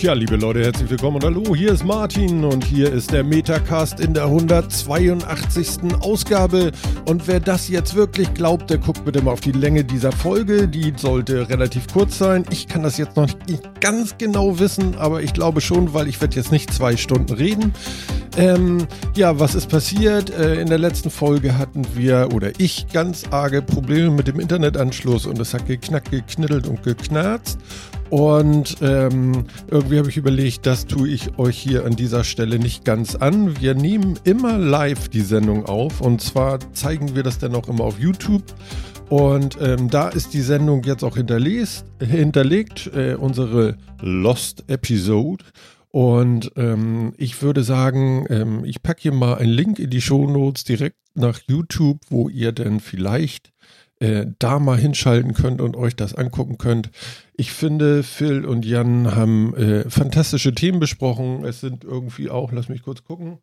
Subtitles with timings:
[0.00, 3.98] Tja, liebe Leute, herzlich willkommen und hallo, hier ist Martin und hier ist der Metacast
[3.98, 5.92] in der 182.
[5.98, 6.70] Ausgabe.
[7.06, 10.68] Und wer das jetzt wirklich glaubt, der guckt bitte mal auf die Länge dieser Folge.
[10.68, 12.44] Die sollte relativ kurz sein.
[12.50, 16.20] Ich kann das jetzt noch nicht ganz genau wissen, aber ich glaube schon, weil ich
[16.20, 17.74] werde jetzt nicht zwei Stunden reden.
[18.36, 20.30] Ähm, ja, was ist passiert?
[20.30, 25.26] Äh, in der letzten Folge hatten wir oder ich ganz arge Probleme mit dem Internetanschluss
[25.26, 27.58] und es hat geknackt, gekniddelt und geknarzt.
[28.10, 32.84] Und ähm, irgendwie habe ich überlegt, das tue ich euch hier an dieser Stelle nicht
[32.84, 33.60] ganz an.
[33.60, 37.84] Wir nehmen immer live die Sendung auf und zwar zeigen wir das dann auch immer
[37.84, 38.44] auf YouTube.
[39.10, 45.44] Und ähm, da ist die Sendung jetzt auch hinterlegt, hinterlegt äh, unsere Lost Episode.
[45.90, 50.30] Und ähm, ich würde sagen, ähm, ich packe hier mal einen Link in die Show
[50.30, 53.50] Notes direkt nach YouTube, wo ihr dann vielleicht
[54.00, 56.90] äh, da mal hinschalten könnt und euch das angucken könnt.
[57.34, 61.44] Ich finde, Phil und Jan haben äh, fantastische Themen besprochen.
[61.44, 63.38] Es sind irgendwie auch, lass mich kurz gucken,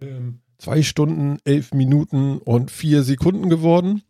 [0.00, 4.02] ähm, zwei Stunden, elf Minuten und vier Sekunden geworden.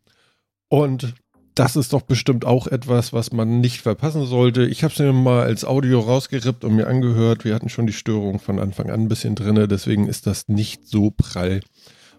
[0.69, 1.14] Und
[1.54, 4.66] das ist doch bestimmt auch etwas, was man nicht verpassen sollte.
[4.66, 7.44] Ich habe es mir mal als Audio rausgerippt und mir angehört.
[7.44, 10.86] Wir hatten schon die Störung von Anfang an ein bisschen drin, deswegen ist das nicht
[10.86, 11.60] so prall,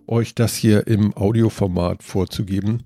[0.08, 2.84] euch das hier im Audioformat vorzugeben.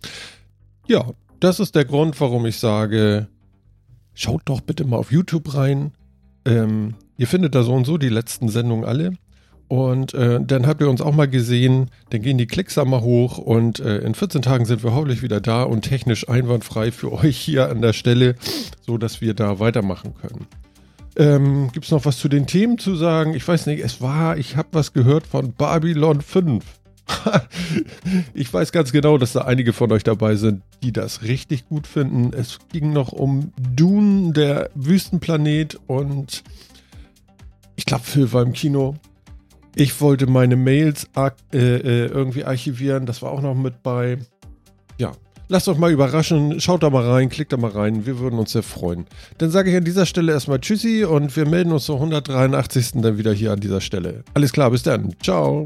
[0.88, 1.06] Ja,
[1.40, 3.28] das ist der Grund, warum ich sage,
[4.14, 5.92] schaut doch bitte mal auf YouTube rein.
[6.46, 9.14] Ähm, ihr findet da so und so die letzten Sendungen alle.
[9.68, 13.38] Und äh, dann habt ihr uns auch mal gesehen, dann gehen die Klicks mal hoch
[13.38, 17.38] und äh, in 14 Tagen sind wir hoffentlich wieder da und technisch einwandfrei für euch
[17.38, 18.36] hier an der Stelle,
[18.82, 20.46] so dass wir da weitermachen können.
[21.16, 23.34] Ähm, Gibt es noch was zu den Themen zu sagen?
[23.34, 26.66] Ich weiß nicht, es war, ich habe was gehört von Babylon 5.
[28.34, 31.88] ich weiß ganz genau, dass da einige von euch dabei sind, die das richtig gut
[31.88, 32.32] finden.
[32.34, 36.44] Es ging noch um Dune, der Wüstenplanet und
[37.76, 38.96] ich glaube, Phil war im Kino.
[39.76, 44.18] Ich wollte meine Mails äh, äh, irgendwie archivieren, das war auch noch mit bei.
[45.00, 45.14] Ja,
[45.48, 48.52] lasst euch mal überraschen, schaut da mal rein, klickt da mal rein, wir würden uns
[48.52, 49.06] sehr freuen.
[49.38, 53.02] Dann sage ich an dieser Stelle erstmal Tschüssi und wir melden uns zur 183.
[53.02, 54.24] dann wieder hier an dieser Stelle.
[54.34, 55.14] Alles klar, bis dann.
[55.22, 55.66] Ciao.